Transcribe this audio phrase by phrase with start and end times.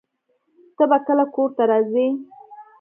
[0.75, 2.07] ته به کله کور ته راځې؟